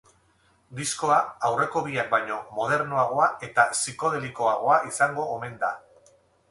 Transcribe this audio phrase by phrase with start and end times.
[0.79, 1.17] Diskoa
[1.49, 5.73] aurreko biak baino modernoagoa eta psikodelikoagoa izango omen da.